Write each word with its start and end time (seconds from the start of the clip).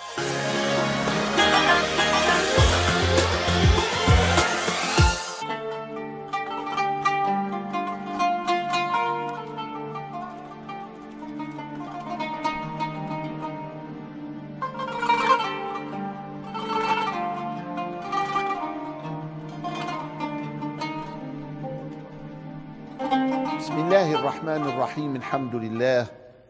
بسم 0.00 0.16
الله 23.76 24.14
الرحمن 24.14 24.62
الرحيم 24.72 25.16
الحمد 25.16 25.54
لله 25.54 26.06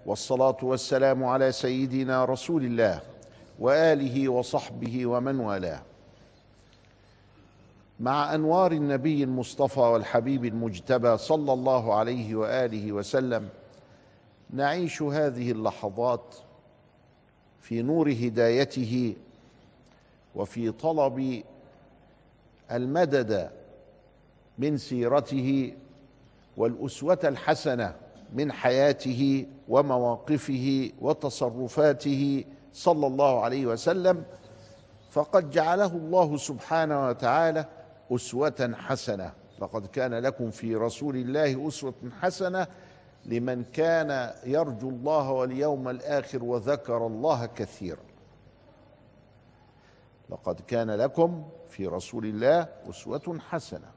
والصلاة 0.06 0.56
والسلام 0.62 1.24
على 1.24 1.52
سيدنا 1.52 2.24
رسول 2.24 2.64
الله. 2.64 3.00
وآله 3.60 4.28
وصحبه 4.28 5.06
ومن 5.06 5.40
والاه. 5.40 5.82
مع 8.00 8.34
أنوار 8.34 8.72
النبي 8.72 9.24
المصطفى 9.24 9.80
والحبيب 9.80 10.44
المجتبى 10.44 11.16
صلى 11.16 11.52
الله 11.52 11.94
عليه 11.94 12.34
وآله 12.34 12.92
وسلم 12.92 13.48
نعيش 14.50 15.02
هذه 15.02 15.50
اللحظات 15.52 16.34
في 17.60 17.82
نور 17.82 18.10
هدايته 18.12 19.14
وفي 20.34 20.70
طلب 20.70 21.42
المدد 22.72 23.50
من 24.58 24.78
سيرته 24.78 25.74
والأسوة 26.56 27.18
الحسنة 27.24 27.94
من 28.32 28.52
حياته 28.52 29.46
ومواقفه 29.68 30.90
وتصرفاته 31.00 32.44
صلى 32.72 33.06
الله 33.06 33.44
عليه 33.44 33.66
وسلم 33.66 34.24
فقد 35.10 35.50
جعله 35.50 35.86
الله 35.86 36.36
سبحانه 36.36 37.08
وتعالى 37.08 37.66
أسوة 38.12 38.74
حسنة. 38.74 39.32
لقد 39.60 39.86
كان 39.86 40.14
لكم 40.14 40.50
في 40.50 40.76
رسول 40.76 41.16
الله 41.16 41.68
أسوة 41.68 41.94
حسنة 42.20 42.66
لمن 43.26 43.64
كان 43.64 44.32
يرجو 44.44 44.88
الله 44.88 45.30
واليوم 45.30 45.88
الآخر 45.88 46.44
وذكر 46.44 47.06
الله 47.06 47.46
كثيرا. 47.46 48.02
لقد 50.30 50.60
كان 50.60 50.90
لكم 50.90 51.44
في 51.68 51.86
رسول 51.86 52.26
الله 52.26 52.68
أسوة 52.90 53.38
حسنة 53.48 53.90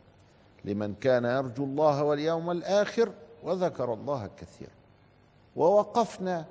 لمن 0.66 0.96
كان 0.96 1.26
يرجو 1.26 1.64
الله 1.64 2.04
واليوم 2.04 2.52
الآخر 2.52 3.12
وذكر 3.44 3.94
الله 3.94 4.30
كثيرا. 4.38 4.72
ووقفنا 5.56 6.46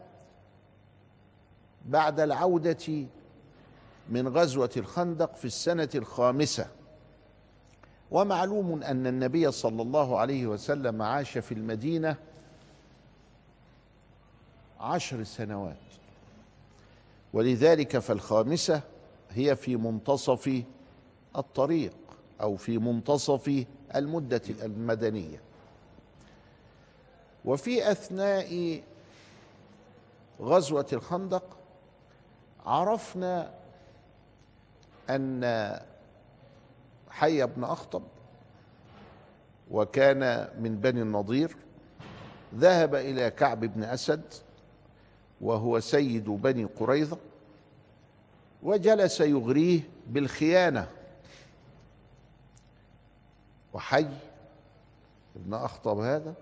بعد 1.86 2.20
العودة 2.20 3.06
من 4.08 4.28
غزوة 4.28 4.70
الخندق 4.76 5.34
في 5.34 5.44
السنة 5.44 5.88
الخامسة. 5.94 6.66
ومعلوم 8.10 8.82
أن 8.82 9.06
النبي 9.06 9.52
صلى 9.52 9.82
الله 9.82 10.18
عليه 10.18 10.46
وسلم 10.46 11.02
عاش 11.02 11.38
في 11.38 11.52
المدينة 11.52 12.16
عشر 14.80 15.24
سنوات. 15.24 15.76
ولذلك 17.32 17.98
فالخامسة 17.98 18.80
هي 19.30 19.56
في 19.56 19.76
منتصف 19.76 20.62
الطريق 21.36 21.96
أو 22.40 22.56
في 22.56 22.78
منتصف 22.78 23.64
المدة 23.94 24.42
المدنية. 24.62 25.40
وفي 27.44 27.90
أثناء 27.90 28.82
غزوة 30.40 30.86
الخندق 30.92 31.56
عرفنا 32.66 33.54
أن 35.10 35.80
حي 37.10 37.46
بن 37.46 37.64
أخطب 37.64 38.02
وكان 39.70 40.48
من 40.58 40.76
بني 40.76 41.02
النضير 41.02 41.56
ذهب 42.54 42.94
إلى 42.94 43.30
كعب 43.30 43.60
بن 43.60 43.84
أسد 43.84 44.22
وهو 45.40 45.80
سيد 45.80 46.24
بني 46.24 46.64
قريظة 46.64 47.18
وجلس 48.62 49.20
يغريه 49.20 49.80
بالخيانة. 50.06 50.88
وحي 53.72 54.08
ابن 55.36 55.54
أخطب 55.54 55.98
هذا 55.98 56.34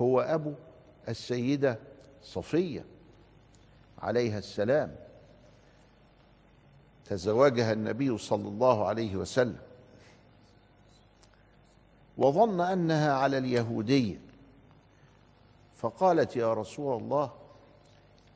هو 0.00 0.20
أبو 0.20 0.52
السيدة 1.08 1.78
صفية. 2.22 2.84
عليها 4.02 4.38
السلام 4.38 4.96
تزوجها 7.04 7.72
النبي 7.72 8.18
صلى 8.18 8.48
الله 8.48 8.86
عليه 8.86 9.16
وسلم 9.16 9.58
وظن 12.18 12.60
أنها 12.60 13.12
على 13.12 13.38
اليهودية 13.38 14.18
فقالت 15.76 16.36
يا 16.36 16.54
رسول 16.54 17.02
الله 17.02 17.32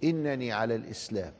إنني 0.05 0.53
على 0.53 0.75
الإسلام. 0.75 1.33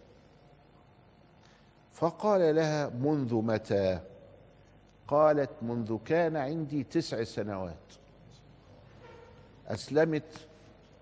فقال 1.93 2.57
لها 2.57 2.89
منذ 2.89 3.35
متى؟ 3.35 4.01
قالت 5.09 5.51
منذ 5.63 5.99
كان 6.05 6.37
عندي 6.37 6.85
تسع 6.85 7.25
سنوات. 7.25 7.75
أسلمت 9.67 10.47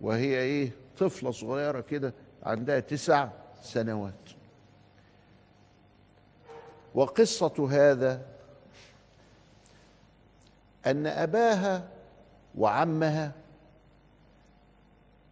وهي 0.01 0.39
إيه؟ 0.39 0.73
طفلة 0.99 1.31
صغيرة 1.31 1.81
كده 1.81 2.15
عندها 2.43 2.81
تسع 2.81 3.29
سنوات. 3.63 4.13
وقصة 6.95 7.69
هذا 7.71 8.23
أن 10.87 11.07
أباها 11.07 11.89
وعمها 12.59 13.33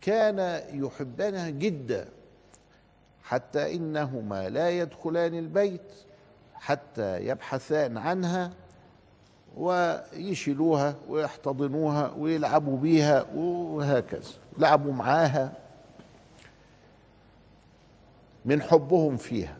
كان 0.00 0.62
يحبانها 0.84 1.50
جدا 1.50 2.08
حتى 3.24 3.74
إنهما 3.74 4.48
لا 4.48 4.70
يدخلان 4.70 5.38
البيت 5.38 5.92
حتى 6.54 7.26
يبحثان 7.26 7.98
عنها 7.98 8.50
ويشيلوها 9.56 10.94
ويحتضنوها 11.08 12.10
ويلعبوا 12.18 12.78
بيها 12.78 13.26
وهكذا 13.34 14.30
لعبوا 14.58 14.92
معاها. 14.92 15.52
من 18.44 18.62
حبهم 18.62 19.16
فيها. 19.16 19.56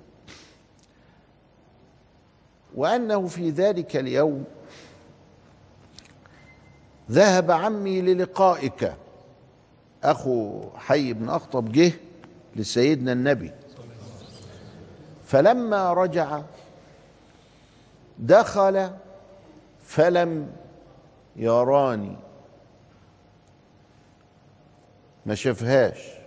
وأنه 2.75 3.27
في 3.27 3.51
ذلك 3.51 3.97
اليوم 3.97 4.45
ذهب 7.11 7.51
عمي 7.51 8.01
للقائك 8.01 8.95
أخو 10.05 10.63
حي 10.77 11.13
بن 11.13 11.29
أخطب 11.29 11.73
جه 11.73 11.93
لسيدنا 12.57 13.13
النبي. 13.13 13.53
فلما 15.27 15.93
رجع 15.93 16.43
دخل 18.19 18.91
فلم 19.83 20.53
يراني. 21.37 22.17
ما 25.27 25.35
شافهاش. 25.35 26.20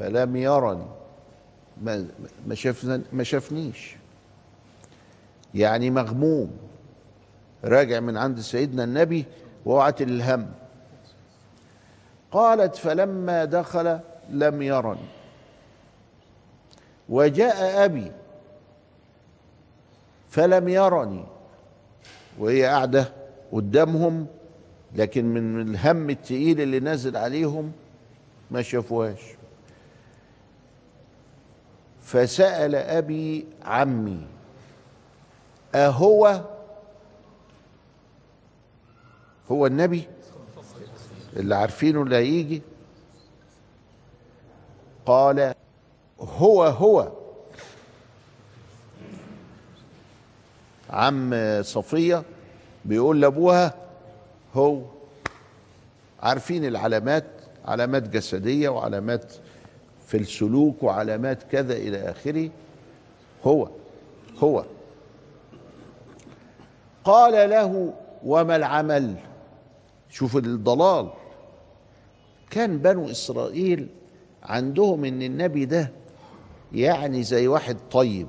فلم 0.00 0.36
يرني. 0.36 0.86
ما 1.82 2.06
ما 2.46 3.02
ما 3.12 3.24
شافنيش 3.24 3.96
يعني 5.54 5.90
مغموم. 5.90 6.50
راجع 7.64 8.00
من 8.00 8.16
عند 8.16 8.40
سيدنا 8.40 8.84
النبي 8.84 9.24
ووعت 9.66 10.02
الهم. 10.02 10.52
قالت 12.32 12.76
فلما 12.76 13.44
دخل 13.44 13.98
لم 14.30 14.62
يرني. 14.62 15.08
وجاء 17.08 17.84
أبي 17.84 18.12
فلم 20.30 20.68
يرني. 20.68 21.24
وهي 22.38 22.64
قاعدة 22.64 23.12
قدامهم 23.52 24.26
لكن 24.96 25.24
من 25.24 25.60
الهم 25.60 26.10
التقيل 26.10 26.60
اللي 26.60 26.80
نازل 26.80 27.16
عليهم 27.16 27.72
ما 28.50 28.62
شافوهاش. 28.62 29.39
فسأل 32.10 32.74
أبي 32.74 33.46
عمي 33.62 34.26
أهو 35.74 36.40
هو 39.50 39.66
النبي 39.66 40.08
اللي 41.36 41.54
عارفينه 41.54 42.02
اللي 42.02 42.16
هيجي؟ 42.16 42.62
قال 45.06 45.54
هو 46.20 46.64
هو. 46.64 47.12
عم 50.90 51.34
صفية 51.62 52.22
بيقول 52.84 53.20
لأبوها 53.20 53.74
هو. 54.54 54.82
عارفين 56.22 56.64
العلامات؟ 56.64 57.24
علامات 57.64 58.08
جسدية 58.08 58.68
وعلامات 58.68 59.32
في 60.10 60.16
السلوك 60.16 60.82
وعلامات 60.82 61.42
كذا 61.42 61.72
إلى 61.76 62.10
آخره 62.10 62.50
هو 63.44 63.68
هو. 64.38 64.64
قال 67.04 67.50
له 67.50 67.92
وما 68.24 68.56
العمل؟ 68.56 69.14
شوف 70.10 70.36
الضلال. 70.36 71.08
كان 72.50 72.78
بنو 72.78 73.10
إسرائيل 73.10 73.86
عندهم 74.42 75.04
إن 75.04 75.22
النبي 75.22 75.64
ده 75.64 75.90
يعني 76.72 77.22
زي 77.22 77.48
واحد 77.48 77.76
طيب 77.90 78.28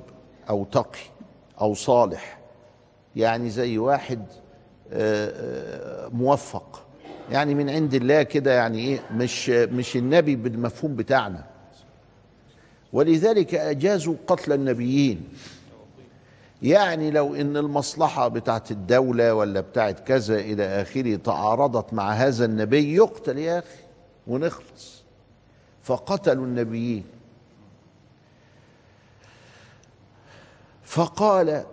أو 0.50 0.64
تقي 0.64 1.00
أو 1.62 1.74
صالح 1.74 2.40
يعني 3.16 3.50
زي 3.50 3.78
واحد 3.78 4.26
آه، 4.94 6.06
آه، 6.06 6.08
موفق. 6.08 6.86
يعني 7.32 7.56
من 7.56 7.70
عند 7.70 7.94
الله 7.94 8.24
كده 8.24 8.54
يعني 8.54 8.80
إيه 8.80 9.00
مش 9.16 9.50
مش 9.50 9.96
النبي 9.98 10.36
بالمفهوم 10.36 10.96
بتاعنا. 10.96 11.51
ولذلك 12.94 13.56
أجازوا 13.56 14.16
قتل 14.28 14.54
النبيين. 14.54 15.30
يعني 16.62 17.12
لو 17.12 17.36
إن 17.36 17.58
المصلحة 17.58 18.28
بتاعت 18.28 18.72
الدولة 18.72 19.34
ولا 19.34 19.62
بتاعت 19.62 20.00
كذا 20.00 20.40
إلى 20.40 20.64
آخره 20.82 21.16
تعارضت 21.16 21.94
مع 21.94 22.12
هذا 22.12 22.46
النبي 22.46 22.96
يقتل 22.96 23.38
يا 23.38 23.60
أخي 23.60 23.84
ونخلص. 24.28 25.02
فقتلوا 25.84 26.46
النبيين. 26.46 27.04
فقال 30.84 31.64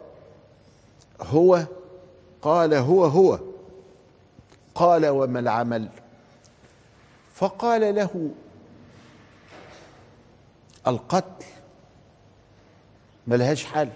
هو 1.20 1.64
قال 2.42 2.74
هو 2.74 3.04
هو. 3.04 3.38
قال 4.74 5.06
وما 5.06 5.40
العمل؟ 5.40 5.88
فقال 7.34 7.94
له 7.94 8.30
القتل 10.86 11.44
ملهاش 13.26 13.64
حل. 13.64 13.88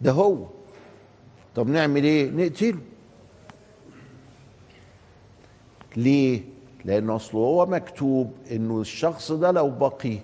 ده 0.00 0.12
هو. 0.12 0.36
طب 1.54 1.68
نعمل 1.68 2.04
إيه؟ 2.04 2.30
نقتله. 2.30 2.78
ليه؟ 5.96 6.42
لأن 6.84 7.10
أصله 7.10 7.40
هو 7.40 7.66
مكتوب 7.66 8.32
إنه 8.50 8.80
الشخص 8.80 9.32
ده 9.32 9.50
لو 9.50 9.70
بقي 9.70 10.18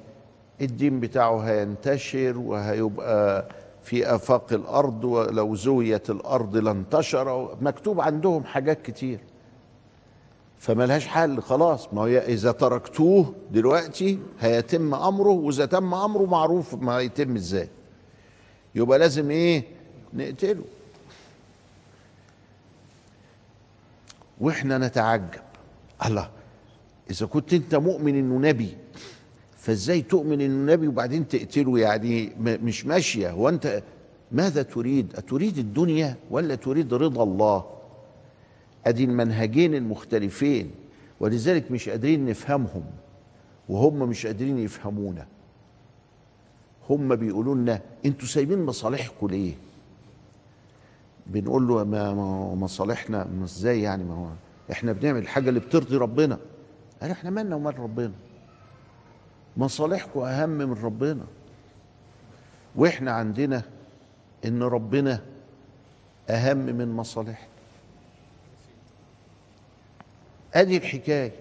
الدين 0.61 1.01
بتاعه 1.01 1.39
هينتشر 1.39 2.39
وهيبقى 2.39 3.49
في 3.83 4.15
آفاق 4.15 4.53
الأرض 4.53 5.05
ولو 5.05 5.55
زويت 5.55 6.11
الأرض 6.11 6.57
لانتشر. 6.57 7.57
مكتوب 7.61 8.01
عندهم 8.01 8.45
حاجات 8.45 8.83
كتير. 8.83 9.21
فملهاش 10.59 11.07
حل 11.07 11.43
خلاص. 11.43 11.95
ما 11.95 12.03
هي 12.03 12.19
إذا 12.19 12.53
تركتوه 12.53 13.35
دلوقتي 13.51 14.19
هيتم 14.41 14.95
أمره 14.95 15.29
وإذا 15.29 15.67
تم 15.67 15.95
أمره 15.95 16.27
معروف 16.27 16.75
ما 16.75 17.01
يتم 17.01 17.37
إزاي. 17.37 17.69
يبقى 18.75 18.99
لازم 18.99 19.31
إيه؟ 19.31 19.65
نقتله. 20.15 20.65
وإحنا 24.41 24.79
نتعجب. 24.79 25.41
الله 26.07 26.31
إذا 27.11 27.27
كنت 27.27 27.55
أنت 27.55 27.75
مؤمن 27.75 28.19
إنه 28.19 28.49
نبي 28.49 28.77
فإزاي 29.57 30.03
تؤمن 30.03 30.41
إنه 30.41 30.73
نبي 30.73 30.89
وبعدين 30.89 31.29
تقتله؟ 31.29 31.79
يعني 31.79 32.33
مش 32.41 32.87
ماشية. 32.87 33.31
هو 33.31 33.49
أنت 33.49 33.83
ماذا 34.33 34.63
تريد؟ 34.63 35.17
أتريد 35.17 35.59
الدنيا 35.59 36.17
ولا 36.31 36.55
تريد 36.55 36.95
رضا 36.95 37.23
الله؟ 37.23 37.78
أدي 38.87 39.05
المنهجين 39.05 39.75
المختلفين 39.75 40.71
ولذلك 41.21 41.71
مش 41.71 41.89
قادرين 41.89 42.27
نفهمهم 42.27 42.85
وهم 43.69 43.99
مش 43.99 44.27
قادرين 44.27 44.59
يفهمونا. 44.59 45.27
هم 46.91 47.17
بيقولوا 47.17 47.55
لنا 47.55 47.81
أنتوا 48.07 48.29
سايبين 48.29 48.65
مصالحكم 48.65 49.27
ليه؟ 49.27 49.55
بنقول 51.27 51.69
له 51.69 51.85
ما 51.85 52.15
مصالحنا 52.55 53.27
إزاي 53.45 53.83
يعني؟ 53.83 54.05
ما 54.05 54.15
هو 54.15 54.29
إحنا 54.73 54.93
بنعمل 54.93 55.19
الحاجة 55.19 55.49
اللي 55.49 55.61
بترضي 55.61 55.97
ربنا. 55.97 56.39
قال 57.03 57.11
إحنا 57.11 57.31
مالنا 57.31 57.57
ومال 57.57 57.79
ربنا؟ 57.79 58.13
مصالحكم 59.57 60.21
أهم 60.21 60.49
من 60.49 60.73
ربنا. 60.73 61.25
وإحنا 62.77 63.13
عندنا 63.13 63.63
إن 64.45 64.63
ربنا 64.63 65.21
أهم 66.31 66.57
من 66.57 66.89
مصالحنا. 66.89 67.49
أدي 70.55 70.77
الحكاية. 70.77 71.33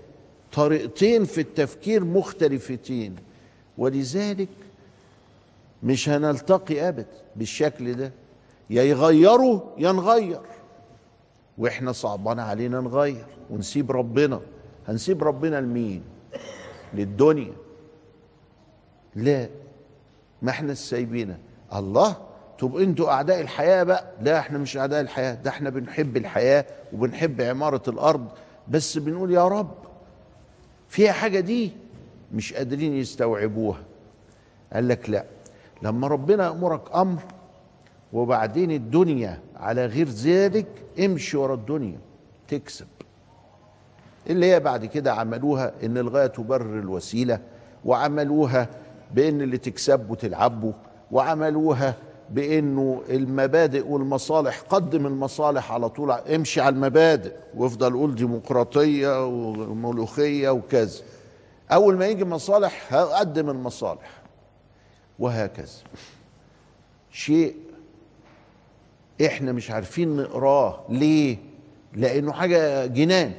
طريقتين 0.54 1.26
في 1.26 1.42
التفكير 1.42 2.04
مختلفتين. 2.04 3.16
ولذلك 3.78 4.50
مش 5.84 6.10
هنلتقي 6.10 6.88
ابدا 6.88 7.06
بالشكل 7.36 7.94
ده. 7.94 8.12
يا 8.70 8.84
يغيروا 8.84 9.62
يا 9.78 9.92
نغير. 9.92 10.42
وإحنا 11.58 11.92
صعبان 11.92 12.40
علينا 12.40 12.82
نغير. 12.82 13.26
ونسيب 13.50 13.92
ربنا. 13.92 14.42
هنسيب 14.88 15.24
ربنا 15.24 15.62
لمين؟ 15.62 16.04
للدنيا. 16.94 17.54
لا. 19.16 19.50
ما 20.42 20.50
إحنا 20.52 20.74
سايبينها. 20.74 21.38
الله 21.76 22.18
طب 22.60 22.78
أنتوا 22.78 23.12
أعداء 23.12 23.42
الحياة 23.42 23.84
بقى. 23.84 24.06
لا 24.22 24.40
إحنا 24.40 24.58
مش 24.58 24.78
أعداء 24.78 25.02
الحياة. 25.02 25.34
ده 25.34 25.50
إحنا 25.50 25.70
بنحب 25.70 26.18
الحياة 26.18 26.66
وبنحب 26.94 27.42
عمارة 27.42 27.84
الأرض. 27.88 28.28
بس 28.70 28.98
بنقول 28.98 29.32
يا 29.32 29.48
رب 29.48 29.72
فيها 30.90 31.12
حاجة 31.12 31.40
دي 31.40 31.72
مش 32.34 32.54
قادرين 32.54 32.94
يستوعبوها. 32.94 33.80
قال 34.74 34.88
لك 34.88 35.10
لا 35.10 35.26
لما 35.82 36.08
ربنا 36.08 36.46
يأمرك 36.46 36.82
أمر 36.96 37.22
وبعدين 38.14 38.72
الدنيا 38.72 39.40
على 39.56 39.86
غير 39.86 40.08
ذلك 40.10 40.68
امشي 41.00 41.38
ورا 41.38 41.54
الدنيا 41.54 41.98
تكسب. 42.48 42.88
اللي 44.30 44.46
هي 44.52 44.60
بعد 44.60 44.86
كده 44.86 45.14
عملوها 45.14 45.74
إن 45.84 45.98
الغاية 45.98 46.28
تبرر 46.28 46.80
الوسيلة 46.80 47.40
وعملوها 47.86 48.70
بإن 49.14 49.42
اللي 49.42 49.58
تكسبه 49.58 50.16
تلعبه 50.16 50.74
وعملوها 51.12 51.96
بانه 52.30 53.02
المبادئ 53.10 53.88
والمصالح 53.88 54.62
قدم 54.70 55.08
المصالح 55.08 55.72
على 55.72 55.90
طول 55.90 56.12
امشي 56.12 56.62
على 56.62 56.76
المبادئ 56.76 57.34
وافضل 57.56 57.94
قول 57.94 58.16
ديمقراطية 58.16 59.26
وملوخية 59.26 60.50
وكذا. 60.50 61.02
أول 61.72 61.98
ما 61.98 62.08
يجي 62.08 62.26
مصالح 62.26 62.94
هقدم 62.94 63.50
المصالح 63.50 64.22
وهكذا. 65.20 65.78
شيء 67.12 67.56
إحنا 69.26 69.52
مش 69.52 69.72
عارفين 69.72 70.18
نقراه. 70.18 70.80
ليه؟ 70.90 71.38
لأنه 71.94 72.32
حاجة 72.32 72.86
جنان 72.86 73.34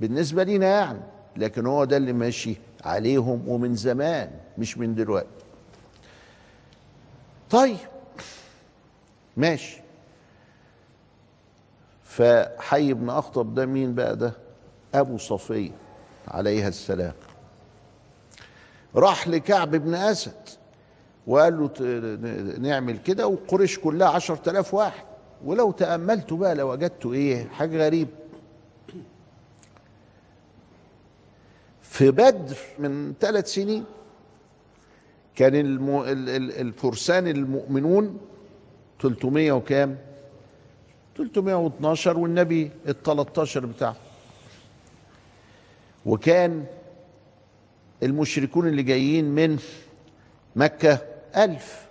بالنسبة 0.00 0.42
لينا 0.42 0.66
يعني. 0.66 1.00
لكن 1.36 1.66
هو 1.66 1.84
ده 1.84 1.96
اللي 1.96 2.12
ماشي 2.12 2.56
عليهم 2.84 3.48
ومن 3.48 3.74
زمان 3.74 4.30
مش 4.58 4.78
من 4.78 4.94
دلوقتي. 4.94 5.28
طيب. 7.50 7.76
ماشي. 9.36 9.80
فحي 12.04 12.92
بن 12.94 13.10
أخطب 13.10 13.54
ده 13.54 13.66
مين 13.66 13.94
بقى 13.94 14.16
ده؟ 14.16 14.32
أبو 14.94 15.18
صفيه 15.18 15.70
عليها 16.28 16.68
السلام. 16.68 17.12
راح 18.96 19.28
لكعب 19.28 19.70
بن 19.76 19.94
أسد 19.94 20.48
وقال 21.26 21.58
له 21.60 21.70
نعمل 22.58 22.98
كده 22.98 23.26
وقريش 23.26 23.78
كلها 23.78 24.08
عشرة 24.08 24.50
آلاف 24.50 24.74
واحد. 24.74 25.04
ولو 25.44 25.70
تأملتوا 25.70 26.36
بقى 26.36 26.54
لو 26.54 26.72
وجدتوا 26.72 27.14
إيه؟ 27.14 27.48
حاجة 27.48 27.84
غريبة. 27.86 28.10
في 31.82 32.10
بدر 32.10 32.56
من 32.78 33.14
ثلاث 33.20 33.52
سنين 33.52 33.84
كان 35.36 35.52
الفرسان 36.60 37.28
المؤمنون 37.28 38.18
300 39.02 39.52
وكام؟ 39.52 39.98
312 41.16 42.18
والنبي 42.18 42.70
ال 42.88 43.02
13 43.02 43.66
بتاعه. 43.66 43.96
وكان 46.06 46.66
المشركون 48.02 48.68
اللي 48.68 48.82
جايين 48.82 49.24
من 49.24 49.58
مكة 50.56 50.98
ألف. 51.36 51.86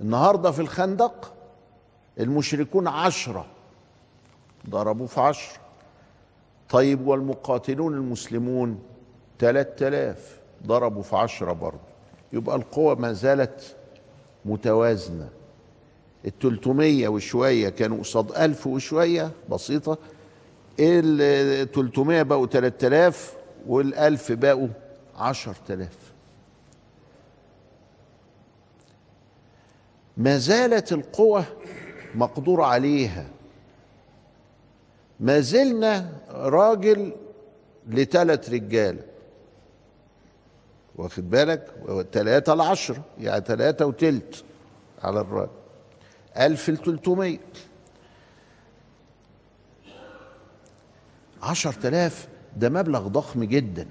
النهاردة 0.00 0.50
في 0.50 0.60
الخندق 0.60 1.34
المشركون 2.20 2.88
عشرة. 2.88 3.46
ضربوا 4.70 5.06
في 5.06 5.20
عشرة. 5.20 5.58
طيب 6.70 7.06
والمقاتلون 7.06 7.94
المسلمون 7.94 8.82
ثلاثة 9.38 9.88
آلاف 9.88 10.40
ضربوا 10.66 11.02
في 11.02 11.16
عشرة 11.16 11.52
برضه. 11.52 11.78
يبقى 12.32 12.56
القوة 12.56 12.94
ما 12.94 13.12
زالت 13.12 13.75
متوازنة. 14.46 15.28
التلتمية 16.24 17.08
وشوية 17.08 17.68
كانوا 17.68 17.98
قصاد 17.98 18.32
ألف 18.32 18.66
وشوية 18.66 19.30
بسيطة. 19.50 19.98
ال 20.80 21.72
300 21.72 22.22
بقوا 22.22 22.46
3000 22.46 23.36
والألف 23.66 24.32
بقوا 24.32 24.68
عشر 25.16 25.56
تلاف. 25.68 25.96
ما 30.16 30.38
زالت 30.38 30.92
القوة 30.92 31.44
مقدور 32.14 32.62
عليها. 32.62 33.26
ما 35.20 35.40
زلنا 35.40 36.12
راجل 36.30 37.12
لثلاث 37.88 38.50
رجاله 38.50 39.02
واخد 40.96 41.30
بالك؟ 41.30 41.74
ثلاثة 42.12 42.54
لعشرة 42.54 43.04
يعني 43.18 43.44
ثلاثة 43.44 43.86
وتلت 43.86 44.44
على 45.02 45.20
الراجل 45.20 45.50
ألف 46.36 46.70
لتلتمية. 46.70 47.38
عشر 51.42 51.72
تلاف 51.72 52.28
ده 52.56 52.68
مبلغ 52.68 53.08
ضخم 53.08 53.44
جدا. 53.44 53.86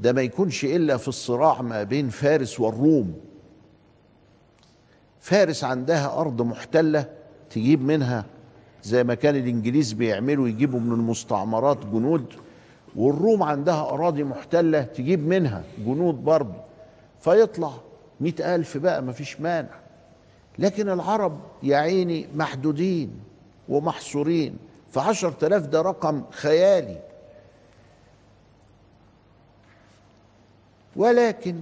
ده 0.00 0.12
ما 0.12 0.22
يكونش 0.22 0.64
إلا 0.64 0.96
في 0.96 1.08
الصراع 1.08 1.62
ما 1.62 1.82
بين 1.82 2.08
فارس 2.08 2.60
والروم. 2.60 3.20
فارس 5.20 5.64
عندها 5.64 6.20
أرض 6.20 6.42
محتلة 6.42 7.10
تجيب 7.50 7.82
منها 7.82 8.24
زي 8.82 9.04
ما 9.04 9.14
كان 9.14 9.36
الإنجليز 9.36 9.92
بيعملوا 9.92 10.48
يجيبوا 10.48 10.80
من 10.80 10.92
المستعمرات 10.92 11.86
جنود. 11.86 12.26
والروم 12.98 13.42
عندها 13.42 13.80
أراضي 13.88 14.24
محتلة 14.24 14.82
تجيب 14.82 15.26
منها 15.26 15.62
جنود 15.78 16.24
برضه 16.24 16.54
فيطلع 17.20 17.72
مئة 18.20 18.54
ألف 18.54 18.76
بقى 18.76 19.02
ما 19.02 19.12
فيش 19.12 19.40
مانع. 19.40 19.68
لكن 20.58 20.88
العرب 20.88 21.40
يا 21.62 21.76
عيني 21.76 22.28
محدودين 22.34 23.20
ومحصورين 23.68 24.56
فعشر 24.92 25.32
تلاف 25.32 25.62
ده 25.66 25.82
رقم 25.82 26.22
خيالي. 26.30 27.00
ولكن 30.96 31.60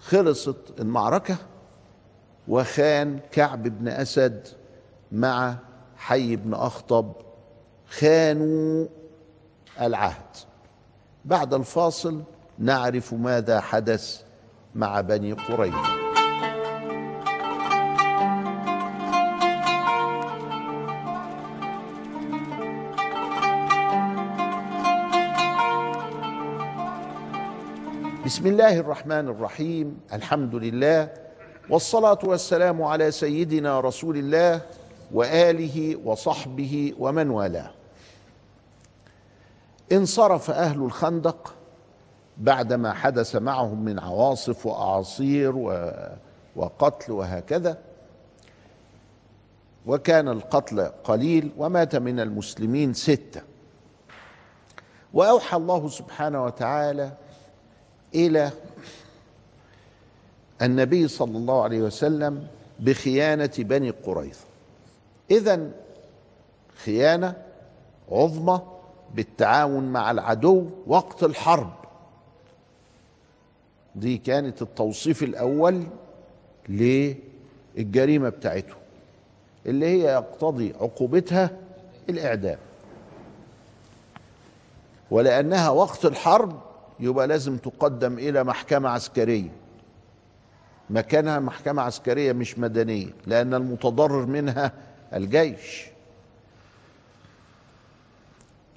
خلصت 0.00 0.80
المعركة 0.80 1.36
وخان 2.48 3.18
كعب 3.32 3.62
بن 3.62 3.88
أسد 3.88 4.48
مع 5.12 5.56
حي 5.96 6.36
بن 6.36 6.54
أخطب 6.54 7.12
خانوا 7.88 8.86
العهد. 9.80 10.36
بعد 11.24 11.54
الفاصل 11.54 12.22
نعرف 12.58 13.14
ماذا 13.14 13.60
حدث 13.60 14.22
مع 14.74 15.00
بني 15.00 15.32
قريظة. 15.32 16.04
بسم 28.24 28.46
الله 28.46 28.78
الرحمن 28.80 29.28
الرحيم. 29.28 30.00
الحمد 30.12 30.54
لله 30.54 31.08
والصلاة 31.70 32.18
والسلام 32.24 32.82
على 32.82 33.10
سيدنا 33.10 33.80
رسول 33.80 34.16
الله 34.16 34.60
وآله 35.12 35.96
وصحبه 36.04 36.92
ومن 36.98 37.30
والاه. 37.30 37.83
انصرف 39.92 40.50
أهل 40.50 40.82
الخندق 40.82 41.54
بعدما 42.38 42.92
حدث 42.92 43.36
معهم 43.36 43.84
من 43.84 43.98
عواصف 43.98 44.66
وأعاصير 44.66 45.56
وقتل 46.56 47.12
وهكذا. 47.12 47.78
وكان 49.86 50.28
القتل 50.28 50.80
قليل 51.04 51.52
ومات 51.56 51.96
من 51.96 52.20
المسلمين 52.20 52.94
ستة. 52.94 53.42
وأوحى 55.14 55.56
الله 55.56 55.88
سبحانه 55.88 56.44
وتعالى 56.44 57.12
إلى 58.14 58.50
النبي 60.62 61.08
صلى 61.08 61.38
الله 61.38 61.62
عليه 61.62 61.82
وسلم 61.82 62.46
بخيانة 62.80 63.52
بني 63.58 63.90
قريظة. 63.90 64.44
اذا 65.30 65.70
خيانة 66.84 67.34
عظمى 68.12 68.60
بالتعاون 69.14 69.84
مع 69.92 70.10
العدو 70.10 70.66
وقت 70.86 71.22
الحرب. 71.24 71.72
دي 73.94 74.18
كانت 74.18 74.62
التوصيف 74.62 75.22
الأول 75.22 75.82
للجريمة 76.68 78.28
بتاعته 78.28 78.74
اللي 79.66 79.86
هي 79.86 80.12
يقتضي 80.12 80.74
عقوبتها 80.80 81.50
الإعدام. 82.08 82.58
ولأنها 85.10 85.70
وقت 85.70 86.04
الحرب 86.04 86.60
يبقى 87.00 87.26
لازم 87.26 87.56
تقدم 87.56 88.18
إلى 88.18 88.44
محكمة 88.44 88.88
عسكرية. 88.88 89.50
مكانها 90.90 91.38
محكمة 91.38 91.82
عسكرية 91.82 92.32
مش 92.32 92.58
مدنية 92.58 93.08
لأن 93.26 93.54
المتضرر 93.54 94.26
منها 94.26 94.72
الجيش. 95.14 95.86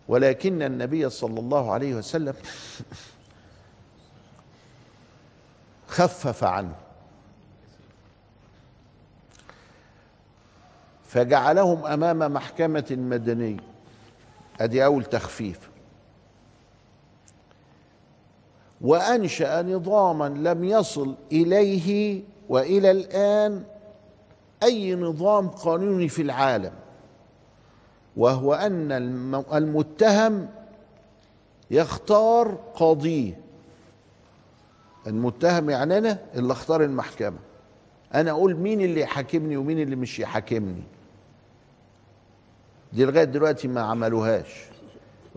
ولكن 0.07 0.61
النبي 0.61 1.09
صلى 1.09 1.39
الله 1.39 1.71
عليه 1.71 1.95
وسلم 1.95 2.33
خفف 5.87 6.43
عنه. 6.43 6.75
فجعلهم 11.03 11.85
أمام 11.85 12.33
محكمة 12.33 12.85
مدنية. 12.91 13.57
أدي 14.61 14.85
أول 14.85 15.05
تخفيف. 15.05 15.69
وأنشأ 18.81 19.61
نظاما 19.61 20.29
لم 20.29 20.63
يصل 20.63 21.15
إليه 21.31 22.21
وإلى 22.49 22.91
الآن 22.91 23.63
أي 24.63 24.95
نظام 24.95 25.47
قانوني 25.47 26.09
في 26.09 26.21
العالم. 26.21 26.73
وهو 28.17 28.53
أن 28.53 28.91
المتهم 29.53 30.49
يختار 31.71 32.57
قاضيه. 32.75 33.39
المتهم 35.07 35.69
يعني 35.69 35.97
أنا 35.97 36.19
اللي 36.35 36.53
أختار 36.53 36.83
المحكمة. 36.83 37.37
أنا 38.13 38.31
أقول 38.31 38.55
مين 38.55 38.81
اللي 38.81 39.01
يحاكمني 39.01 39.57
ومين 39.57 39.79
اللي 39.79 39.95
مش 39.95 40.19
يحاكمني. 40.19 40.83
دي 42.93 43.05
لغاية 43.05 43.23
دلوقتي 43.23 43.67
ما 43.67 43.81
عملوهاش. 43.81 44.65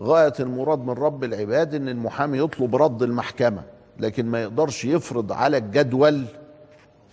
غاية 0.01 0.33
المراد 0.39 0.79
من 0.79 0.89
رب 0.89 1.23
العباد 1.23 1.75
إن 1.75 1.89
المحامي 1.89 2.37
يطلب 2.37 2.75
رد 2.75 3.03
المحكمة 3.03 3.63
لكن 3.99 4.25
ما 4.25 4.41
يقدرش 4.41 4.85
يفرض 4.85 5.31
على 5.31 5.57
الجدول 5.57 6.25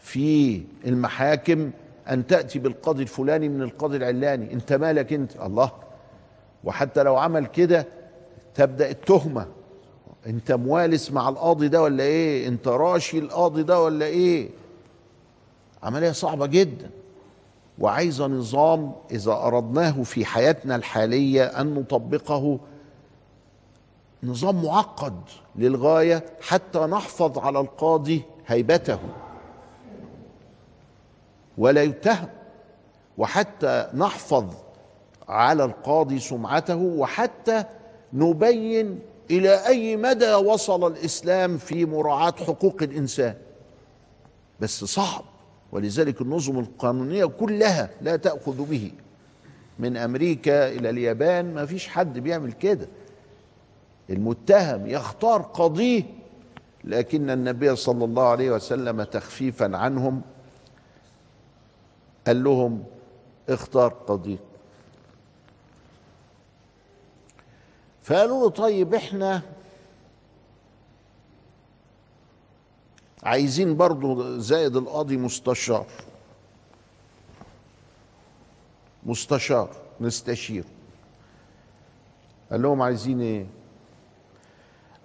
في 0.03 0.63
المحاكم 0.87 1.71
أن 2.11 2.27
تأتي 2.27 2.59
بالقاضي 2.59 3.03
الفلاني 3.03 3.49
من 3.49 3.63
القاضي 3.63 3.97
العلاني. 3.97 4.53
أنت 4.53 4.73
مالك 4.73 5.13
أنت؟ 5.13 5.37
الله. 5.37 5.71
وحتى 6.65 7.03
لو 7.03 7.17
عمل 7.17 7.47
كده 7.47 7.87
تبدأ 8.55 8.91
التهمة. 8.91 9.47
أنت 10.27 10.53
موالس 10.53 11.11
مع 11.11 11.29
القاضي 11.29 11.69
ده 11.69 11.83
ولا 11.83 12.05
إيه؟ 12.05 12.49
أنت 12.49 12.69
راشي 12.69 13.19
القاضي 13.19 13.63
ده 13.63 13.83
ولا 13.83 14.07
إيه؟ 14.07 14.49
عملية 15.83 16.13
صعبة 16.13 16.47
جدا. 16.47 16.91
وعايزة 17.79 18.27
نظام 18.27 18.93
إذا 19.11 19.33
أردناه 19.33 20.03
في 20.03 20.25
حياتنا 20.25 20.77
الحالية 20.77 21.45
أن 21.45 21.75
نطبقه 21.75 22.59
نظام 24.23 24.65
معقد 24.65 25.21
للغاية 25.57 26.25
حتى 26.41 26.79
نحفظ 26.79 27.39
على 27.39 27.61
القاضي 27.61 28.23
هيبته. 28.47 28.99
ولا 31.59 31.83
يتهم. 31.83 32.29
وحتى 33.19 33.89
نحفظ 33.95 34.55
على 35.29 35.65
القاضي 35.65 36.19
سمعته 36.19 36.77
وحتى 36.77 37.65
نبين 38.13 38.99
إلى 39.31 39.67
أي 39.67 39.97
مدى 39.97 40.35
وصل 40.35 40.93
الإسلام 40.93 41.59
في 41.59 41.85
مراعاة 41.85 42.35
حقوق 42.47 42.77
الإنسان. 42.83 43.35
بس 44.61 44.85
صعب. 44.85 45.25
ولذلك 45.73 46.21
النظم 46.21 46.59
القانونية 46.59 47.25
كلها 47.25 47.91
لا 48.03 48.17
تأخذ 48.17 48.65
به. 48.65 48.91
من 49.79 49.97
أمريكا 49.97 50.69
إلى 50.69 50.91
اليابان 50.91 51.55
ما 51.55 51.67
فيش 51.67 51.89
حد 51.89 52.19
بيعمل 52.19 52.53
كده. 52.53 52.89
المتهم 54.11 54.87
يختار 54.87 55.43
قاضيه 55.43 56.03
لكن 56.85 57.31
النبي 57.31 57.77
صلى 57.77 58.05
الله 58.05 58.29
عليه 58.29 58.51
وسلم 58.51 59.03
تخفيفا 59.03 59.77
عنهم 59.77 60.23
قال 62.29 62.45
لهم 62.45 62.85
اختار 63.49 63.89
قاضيك 63.89 64.39
فقالوا 68.03 68.43
له 68.43 68.51
طيب 68.51 68.95
إحنا 68.95 69.43
عايزين 73.23 73.77
برضو 73.77 74.39
زائد 74.39 74.77
القاضي 74.77 75.17
مستشار. 75.17 75.87
مستشار 79.07 79.71
نستشير. 80.01 80.65
قال 82.51 82.63
لهم 82.63 82.83
عايزين 82.83 83.21
إيه؟ 83.21 83.47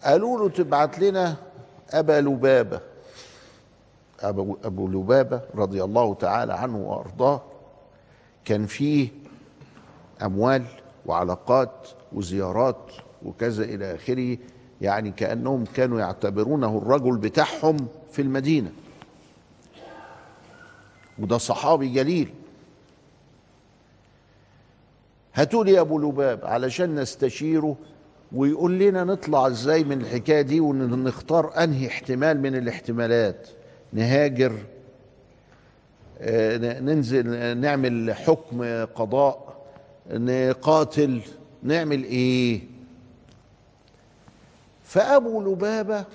قالوا 0.04 0.40
له 0.40 0.50
تبعت 0.50 1.00
لنا 1.00 1.36
أبا 1.90 2.22
لبابة. 2.22 2.93
أبو 4.24 4.58
أبو 4.64 4.88
لبابة 4.88 5.42
رضي 5.56 5.84
الله 5.84 6.14
تعالى 6.14 6.54
عنه 6.54 6.78
وأرضاه 6.78 7.42
كان 8.46 8.66
فيه 8.66 9.10
أموال 10.22 10.64
وعلاقات 11.06 11.88
وزيارات 12.14 12.92
وكذا 13.26 13.64
إلى 13.64 13.96
آخره 13.96 14.38
يعني 14.82 15.12
كأنهم 15.12 15.64
كانوا 15.76 16.00
يعتبرونه 16.00 16.78
الرجل 16.78 17.18
بتاعهم 17.18 17.78
في 18.12 18.22
المدينة. 18.22 18.72
وده 21.20 21.38
صحابي 21.38 21.88
جليل. 21.94 22.30
هاتوا 25.34 25.64
لي 25.64 25.80
أبو 25.80 26.00
لباب 26.00 26.46
علشان 26.46 26.96
نستشيره 26.96 27.76
ويقول 28.32 28.80
لنا 28.80 29.04
نطلع 29.04 29.48
إزاي 29.48 29.84
من 29.84 30.02
الحكاية 30.02 30.42
دي 30.42 30.60
ونختار 30.60 31.64
أنهي 31.64 31.88
احتمال 31.88 32.42
من 32.42 32.56
الاحتمالات. 32.56 33.48
نهاجر 33.94 34.54
آه، 36.20 36.58
ننزل 36.80 37.58
نعمل 37.58 38.14
حكم 38.14 38.86
قضاء 38.86 39.54
نقاتل 40.12 41.22
نعمل 41.64 42.04
إيه؟ 42.04 42.62
فأبو 44.84 45.42
لبابة 45.42 46.06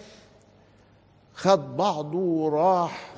خد 1.34 1.76
بعضه 1.76 2.18
وراح 2.18 3.10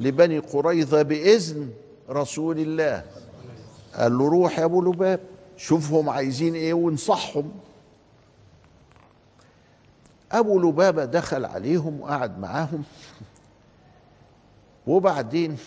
لبني 0.00 0.38
قريظة 0.38 1.02
بإذن 1.02 1.70
رسول 2.10 2.58
الله. 2.58 3.04
قال 3.94 4.18
له 4.18 4.28
روح 4.28 4.58
يا 4.58 4.64
أبو 4.64 4.82
لباب 4.82 5.20
شوفهم 5.56 6.10
عايزين 6.10 6.54
إيه 6.54 6.74
وانصحهم. 6.74 7.52
أبو 10.32 10.58
لبابة 10.58 11.04
دخل 11.04 11.44
عليهم 11.44 12.00
وقعد 12.00 12.38
معاهم. 12.38 12.82
وبعدين 14.86 15.58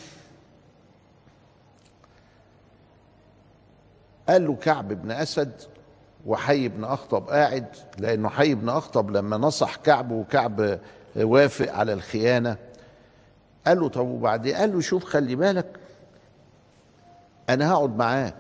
قال 4.30 4.48
له 4.48 4.56
كعب 4.56 4.88
بن 4.94 5.12
أسد 5.12 5.52
وحي 6.26 6.68
بن 6.68 6.84
أخطب 6.84 7.30
قاعد 7.30 7.66
لأنه 7.98 8.30
حي 8.30 8.56
بن 8.56 8.70
أخطب 8.70 9.12
لما 9.12 9.38
نصح 9.38 9.76
كعب 9.76 10.12
وكعب 10.12 10.80
وافق 11.16 11.72
على 11.74 11.94
الخيانة 11.94 12.58
قال 13.68 13.80
له 13.80 13.90
طب 13.90 14.08
وبعدين؟ 14.08 14.56
قال 14.56 14.74
له 14.74 14.82
شوف 14.82 15.04
خلي 15.04 15.36
بالك 15.36 15.80
أنا 17.50 17.72
هقعد 17.72 17.96
معاك 17.98 18.36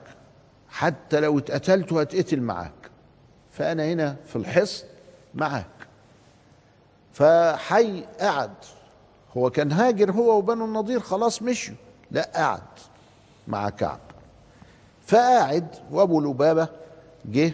حتى 0.69 1.19
لو 1.19 1.37
اتقتلت 1.39 1.93
هتقتل 1.93 2.41
معاك 2.41 2.71
فأنا 3.51 3.85
هنا 3.85 4.15
في 4.27 4.35
الحصن 4.35 4.85
معاك. 5.35 5.65
فحي 7.13 8.03
قعد 8.19 8.53
هو 9.37 9.49
كان 9.49 9.71
هاجر 9.71 10.11
هو 10.11 10.37
وبنو 10.37 10.65
النضير 10.65 10.99
خلاص 10.99 11.41
مشوا 11.41 11.75
لا 12.11 12.31
قعد 12.35 12.61
مع 13.47 13.69
كعب. 13.69 13.99
فقاعد 15.05 15.67
وابو 15.91 16.21
لبابة 16.21 16.67
جه 17.25 17.53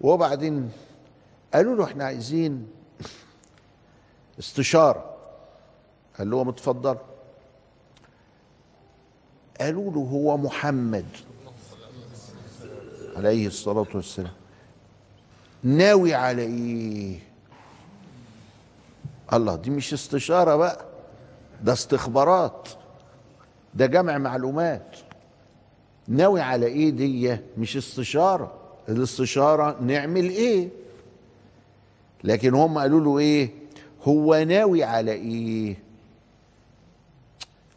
وبعدين 0.00 0.72
قالوا 1.54 1.76
له 1.76 1.84
إحنا 1.84 2.04
عايزين 2.04 2.68
استشارة. 4.38 5.16
قال 6.18 6.30
لهم 6.30 6.48
اتفضل 6.48 6.96
قالوا 9.60 9.92
له 9.92 10.00
هو 10.00 10.36
محمد. 10.36 11.06
عليه 13.16 13.46
الصلاة 13.46 13.86
والسلام. 13.94 14.32
ناوي 15.62 16.14
على 16.14 16.42
إيه 16.42 17.29
الله 19.32 19.56
دي 19.56 19.70
مش 19.70 19.92
استشارة 19.92 20.56
بقى 20.56 20.84
ده 21.62 21.72
استخبارات 21.72 22.68
ده 23.74 23.86
جمع 23.86 24.18
معلومات. 24.18 24.96
ناوي 26.08 26.40
على 26.40 26.66
إيه 26.66 26.90
دي؟ 26.90 27.38
مش 27.58 27.76
استشارة. 27.76 28.52
الاستشارة 28.88 29.76
نعمل 29.80 30.28
إيه؟ 30.30 30.68
لكن 32.24 32.54
هم 32.54 32.78
قالوا 32.78 33.00
له 33.00 33.18
إيه؟ 33.18 33.50
هو 34.02 34.34
ناوي 34.34 34.84
على 34.84 35.12
إيه؟ 35.12 35.76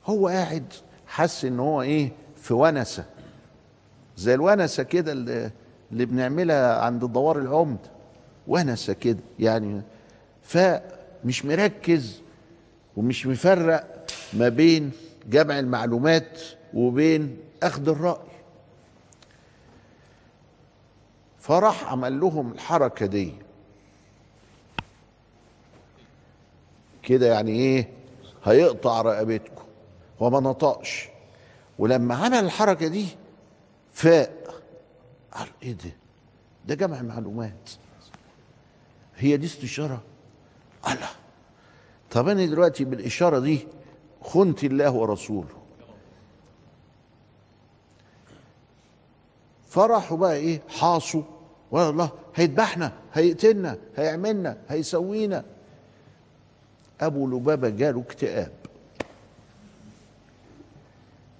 هو 0.06 0.28
قاعد 0.28 0.74
حس 1.08 1.46
إن 1.46 1.60
هو 1.60 1.82
إيه؟ 1.82 2.12
في 2.36 2.54
ونسة. 2.54 3.06
زي 4.18 4.34
الونسة 4.34 4.84
كده 4.84 5.12
اللي, 5.12 5.52
بنعملها 5.92 6.82
عند 6.82 7.06
دوار 7.06 7.40
العمد. 7.40 7.78
ونسة 8.48 8.94
كده 8.94 9.20
يعني. 9.40 9.82
فمش 11.24 11.46
مركز 11.46 12.22
ومش 12.98 13.28
مفرق 13.28 14.06
ما 14.34 14.50
بين 14.50 14.92
جمع 15.26 15.60
المعلومات 15.60 16.42
وبين 16.74 17.38
أخذ 17.64 17.90
الرأي. 17.90 18.34
فراح 21.40 21.92
عمل 21.92 22.20
لهم 22.20 22.52
الحركة 22.52 23.06
دي. 23.06 23.34
كده 27.04 27.34
يعني 27.34 27.52
إيه؟ 27.52 27.90
هيقطع 28.44 29.02
رقبتكم 29.02 29.64
هو 30.22 30.30
ما 30.30 30.40
نطقش. 30.40 31.10
ولما 31.80 32.16
عمل 32.16 32.46
الحركة 32.46 32.88
دي 32.88 33.08
فاق. 33.94 34.62
قال 35.32 35.48
إيه 35.64 35.74
ده؟ 35.74 35.92
ده 36.66 36.76
جمع 36.76 37.02
معلومات. 37.02 37.70
هي 39.18 39.38
دي 39.38 39.46
استشارة. 39.46 40.02
الله. 40.88 41.10
طب 42.12 42.28
أنا 42.28 42.46
دلوقتي 42.46 42.84
بالإشارة 42.84 43.40
دي 43.40 43.68
خنت 44.22 44.64
الله 44.64 44.92
ورسوله. 44.92 45.48
فرحوا 49.70 50.18
بقى 50.18 50.36
إيه؟ 50.36 50.62
حاصوا. 50.70 51.24
والله 51.72 52.12
هيذبحنا 52.36 52.92
هيقتلنا 53.14 53.78
هيعملنا 53.98 54.58
هيسوينا. 54.70 55.44
أبو 57.02 57.28
لبابة 57.28 57.70
جاله 57.70 58.02
اكتئاب. 58.02 58.52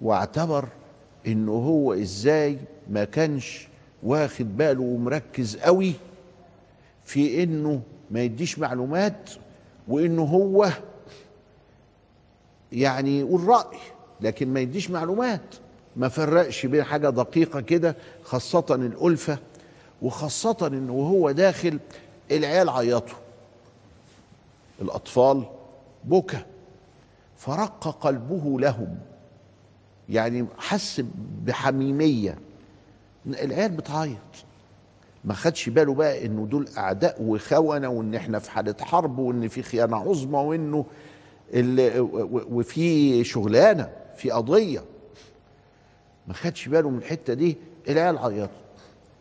واعتبر 0.00 0.68
إنه 1.26 1.52
هو 1.52 1.94
إزاي 1.94 2.58
ما 2.90 3.04
كانش 3.04 3.68
واخد 4.02 4.56
باله 4.56 4.82
ومركز 4.82 5.56
قوي 5.56 5.92
في 7.04 7.42
إنه 7.42 7.82
ما 8.10 8.20
يديش 8.22 8.58
معلومات 8.58 9.30
وانه 9.88 10.22
هو 10.22 10.70
يعني 12.72 13.20
يقول 13.20 13.44
رأي 13.44 13.78
لكن 14.20 14.48
ما 14.48 14.60
يديش 14.60 14.90
معلومات. 14.90 15.54
ما 15.96 16.08
فرقش 16.08 16.66
بين 16.66 16.84
حاجة 16.84 17.10
دقيقة 17.10 17.60
كده 17.60 17.96
خاصة 18.24 18.64
الألفة 18.70 19.38
وخاصة 20.02 20.56
انه 20.66 20.92
وهو 20.92 21.30
داخل 21.30 21.78
العيال 22.30 22.68
عيطوا. 22.68 23.16
الأطفال 24.82 25.42
بكى. 26.04 26.38
فرق 27.36 27.88
قلبه 28.00 28.60
لهم. 28.60 28.98
يعني 30.08 30.46
حس 30.58 31.02
بحميمية. 31.44 32.38
العيال 33.26 33.72
بتعيط. 33.72 34.18
ما 35.24 35.34
خدش 35.34 35.68
باله 35.68 35.94
بقى 35.94 36.26
إنه 36.26 36.46
دول 36.46 36.68
أعداء 36.78 37.22
وخونه 37.22 37.88
وإن 37.88 38.14
إحنا 38.14 38.38
في 38.38 38.50
حالة 38.50 38.74
حرب 38.80 39.18
وإن 39.18 39.48
في 39.48 39.62
خيانة 39.62 39.96
عظمى 39.96 40.38
وإنه 40.38 40.86
وفي 42.50 43.24
شغلانة 43.24 43.92
في 44.16 44.30
قضية. 44.30 44.84
ما 46.26 46.34
خدش 46.34 46.68
باله 46.68 46.90
من 46.90 46.98
الحتة 46.98 47.34
دي 47.34 47.56
العيال 47.88 48.18
عيطوا 48.18 48.48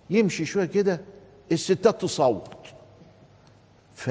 يمشي 0.10 0.46
شوية 0.46 0.66
كده 0.66 1.02
الستات 1.52 2.02
تصوت. 2.02 2.50
ف 3.96 4.10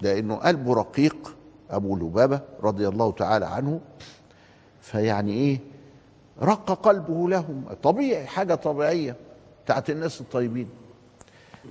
لأنه 0.00 0.34
قلبه 0.34 0.74
رقيق 0.74 1.36
أبو 1.70 1.96
لبابة 1.96 2.40
رضي 2.62 2.88
الله 2.88 3.12
تعالى 3.12 3.46
عنه. 3.46 3.80
فيعني 4.82 5.32
إيه؟ 5.32 5.58
رق 6.42 6.70
قلبه 6.72 7.28
لهم. 7.28 7.64
طبيعي 7.82 8.26
حاجة 8.26 8.54
طبيعية. 8.54 9.16
بتاعت 9.64 9.90
الناس 9.90 10.20
الطيبين. 10.20 10.68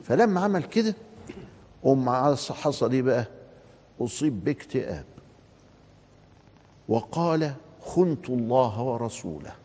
فلما 0.03 0.41
عمل 0.41 0.63
كده 0.63 0.95
ام 1.85 2.09
حصل 2.51 2.91
إيه 2.91 3.01
بقى؟ 3.01 3.25
أصيب 4.01 4.43
باكتئاب. 4.43 5.05
وقال 6.87 7.53
خنت 7.81 8.29
الله 8.29 8.81
ورسوله. 8.81 9.55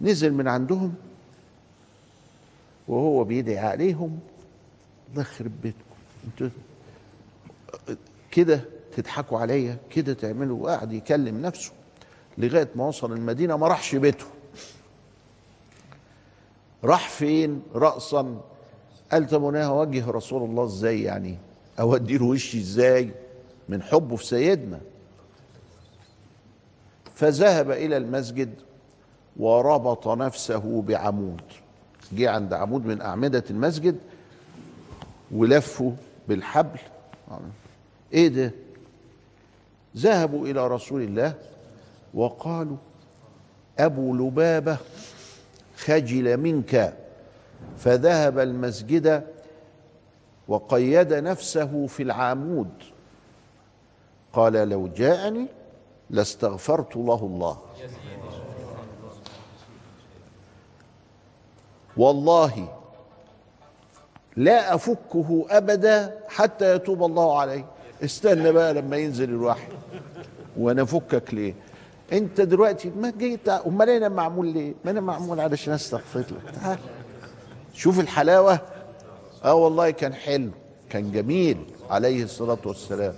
نزل 0.00 0.32
من 0.34 0.48
عندهم 0.48 0.94
وهو 2.88 3.24
بيدعي 3.24 3.58
عليهم 3.58 4.18
الله 5.14 5.60
بيتكم. 5.62 5.80
أنتوا 6.26 6.48
كده 8.30 8.60
تضحكوا 8.96 9.38
عليا 9.38 9.78
كده 9.90 10.12
تعملوا 10.12 10.64
وقعد 10.64 10.92
يكلم 10.92 11.42
نفسه 11.42 11.72
لغاية 12.38 12.68
ما 12.74 12.86
وصل 12.86 13.12
المدينة 13.12 13.56
ما 13.56 13.68
راحش 13.68 13.94
بيته. 13.94 14.26
راح 16.84 17.08
فين؟ 17.08 17.62
رأسا 17.74 18.40
قال 19.12 19.26
طب 19.28 19.44
أنا 19.44 19.66
هواجه 19.66 20.10
رسول 20.10 20.42
الله 20.50 20.64
إزاي 20.64 21.02
يعني؟ 21.02 21.38
أودي 21.80 22.18
له 22.18 22.24
وشي 22.24 22.58
إزاي؟ 22.58 23.10
من 23.68 23.82
حبه 23.82 24.16
في 24.16 24.26
سيدنا. 24.26 24.80
فذهب 27.14 27.70
إلى 27.70 27.96
المسجد 27.96 28.54
وربط 29.36 30.08
نفسه 30.08 30.82
بعمود. 30.82 31.42
جه 32.12 32.30
عند 32.30 32.52
عمود 32.52 32.86
من 32.86 33.00
أعمدة 33.00 33.44
المسجد 33.50 33.96
ولفه 35.32 35.92
بالحبل. 36.28 36.78
إيه 38.12 38.28
ده؟ 38.28 38.50
ذهبوا 39.96 40.46
إلى 40.46 40.68
رسول 40.68 41.02
الله 41.02 41.34
وقالوا 42.14 42.76
أبو 43.78 44.14
لبابة 44.14 44.78
خجل 45.76 46.36
منك. 46.36 46.94
فذهب 47.78 48.38
المسجد 48.38 49.24
وقيد 50.48 51.12
نفسه 51.12 51.86
في 51.86 52.02
العمود. 52.02 52.72
قال 54.32 54.52
لو 54.52 54.88
جاءني 54.88 55.46
لاستغفرت 56.10 56.96
له 56.96 57.14
الله. 57.14 57.58
والله 61.96 62.68
لا 64.36 64.74
أفكه 64.74 65.46
أبدا 65.50 66.18
حتى 66.28 66.74
يتوب 66.74 67.04
الله 67.04 67.38
عليه. 67.40 67.64
استنى 68.04 68.52
بقى 68.52 68.74
لما 68.74 68.96
ينزل 68.96 69.30
الوحي. 69.30 69.68
وأنا 70.56 70.82
أفكك 70.82 71.34
ليه؟ 71.34 71.54
انت 72.14 72.40
دلوقتي 72.40 72.90
ما 72.90 73.10
جيت 73.18 73.48
أمال 73.48 73.90
أنا 73.90 74.08
معمول 74.08 74.46
ليه؟ 74.46 74.74
ما 74.84 74.90
أنا 74.90 75.00
معمول 75.00 75.40
علشان 75.40 75.74
أستغفر 75.74 76.20
لك. 76.20 76.54
تعال. 76.62 76.78
شوف 77.74 78.00
الحلاوة. 78.00 78.60
آه 79.44 79.54
والله 79.54 79.90
كان 79.90 80.14
حلو. 80.14 80.50
كان 80.90 81.12
جميل. 81.12 81.64
عليه 81.90 82.24
الصلاة 82.24 82.58
والسلام. 82.64 83.14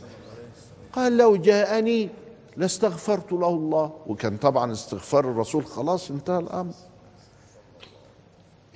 قال 0.93 1.17
لو 1.17 1.37
جاءني 1.37 2.09
لاستغفرت 2.57 3.33
له 3.33 3.49
الله. 3.49 3.93
وكان 4.07 4.37
طبعا 4.37 4.73
استغفار 4.73 5.31
الرسول 5.31 5.67
خلاص 5.67 6.11
انتهى 6.11 6.39
الأمر. 6.39 6.75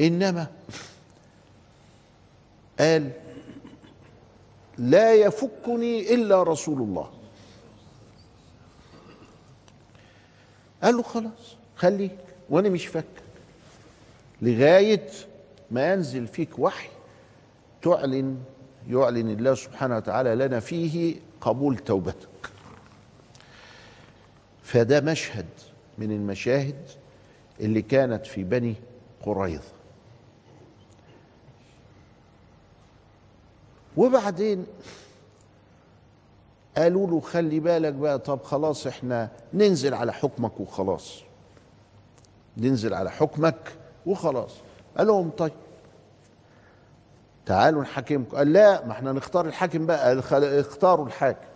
إنما 0.00 0.46
قال 2.80 3.10
لا 4.78 5.14
يفكني 5.14 6.14
إلا 6.14 6.42
رسول 6.42 6.78
الله. 6.78 7.10
قال 10.82 10.96
له 10.96 11.02
خلاص 11.02 11.56
خليك 11.76 12.18
وأنا 12.50 12.68
مش 12.68 12.86
فك 12.86 13.04
لغاية 14.42 15.06
ما 15.70 15.92
ينزل 15.92 16.26
فيك 16.26 16.58
وحي 16.58 16.88
تعلن 17.82 18.38
يعلن 18.88 19.30
الله 19.30 19.54
سبحانه 19.54 19.96
وتعالى 19.96 20.34
لنا 20.34 20.60
فيه 20.60 21.16
قبول 21.40 21.76
توبتك. 21.78 22.28
فده 24.62 25.00
مشهد 25.00 25.46
من 25.98 26.12
المشاهد 26.12 26.88
اللي 27.60 27.82
كانت 27.82 28.26
في 28.26 28.44
بني 28.44 28.74
قريظة. 29.22 29.72
وبعدين 33.96 34.66
قالوا 36.80 37.06
له 37.06 37.20
خلي 37.20 37.60
بالك 37.60 37.92
بقى 37.92 38.18
طب 38.18 38.42
خلاص 38.42 38.86
إحنا 38.86 39.28
ننزل 39.54 39.94
على 39.94 40.12
حكمك 40.12 40.60
وخلاص. 40.60 41.20
ننزل 42.56 42.94
على 42.94 43.10
حكمك 43.10 43.72
وخلاص. 44.06 44.52
قال 44.98 45.06
لهم 45.06 45.30
طيب. 45.30 45.52
تعالوا 47.46 47.82
نحاكمكم. 47.82 48.36
قال 48.36 48.52
لا 48.52 48.86
ما 48.86 48.92
إحنا 48.92 49.12
نختار 49.12 49.46
الحاكم 49.46 49.86
بقى 49.86 50.18
اختاروا 50.60 51.06
الحاكم. 51.06 51.46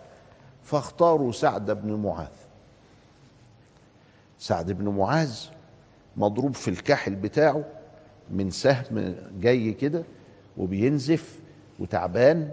فاختاروا 0.63 1.31
سعد 1.31 1.71
بن 1.71 1.93
معاذ. 1.93 2.27
سعد 4.39 4.71
بن 4.71 4.89
معاذ 4.89 5.39
مضروب 6.17 6.53
في 6.55 6.67
الكاحل 6.67 7.15
بتاعه 7.15 7.63
من 8.29 8.51
سهم 8.51 9.15
جاي 9.39 9.73
كده 9.73 10.03
وبينزف 10.57 11.39
وتعبان 11.79 12.51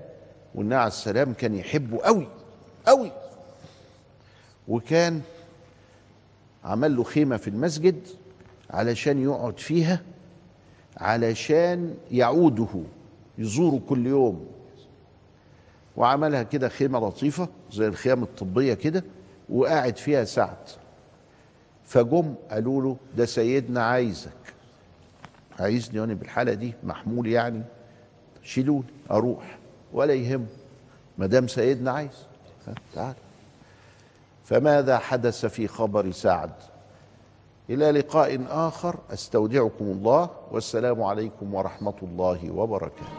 والنبي 0.54 0.74
عليه 0.74 0.86
السلام 0.86 1.32
كان 1.32 1.54
يحبه 1.54 1.98
قوي. 1.98 2.28
قوي. 2.86 3.12
وكان 4.68 5.20
عمل 6.64 6.96
له 6.96 7.02
خيمة 7.02 7.36
في 7.36 7.48
المسجد 7.48 8.08
علشان 8.70 9.22
يقعد 9.22 9.58
فيها 9.58 10.02
علشان 10.96 11.94
يعوده 12.10 12.68
يزوره 13.38 13.80
كل 13.88 14.06
يوم. 14.06 14.46
وعملها 15.96 16.42
كده 16.42 16.68
خيمة 16.68 17.08
لطيفة 17.08 17.48
زي 17.72 17.86
الخيام 17.86 18.22
الطبية 18.22 18.74
كده 18.74 19.04
وقاعد 19.48 19.96
فيها 19.96 20.24
سعد 20.24 20.56
فجم 21.84 22.34
قالوا 22.50 22.82
له 22.82 22.96
ده 23.16 23.24
سيدنا 23.26 23.82
عايزك. 23.84 24.30
عايزني 25.60 26.00
وأنا 26.00 26.14
بالحالة 26.14 26.54
دي 26.54 26.74
محمول 26.84 27.26
يعني 27.26 27.62
شيلوني 28.42 28.84
أروح 29.10 29.58
ولا 29.92 30.14
يهم 30.14 30.46
ما 31.18 31.26
دام 31.26 31.48
سيدنا 31.48 31.90
عايز. 31.90 32.26
تعال. 32.94 33.14
فماذا 34.44 34.98
حدث 34.98 35.46
في 35.46 35.68
خبر 35.68 36.10
سعد؟ 36.10 36.52
إلى 37.70 37.90
لقاء 37.90 38.44
آخر 38.50 38.96
أستودعكم 39.12 39.84
الله 39.84 40.30
والسلام 40.50 41.02
عليكم 41.02 41.54
ورحمة 41.54 41.94
الله 42.02 42.50
وبركاته. 42.50 43.12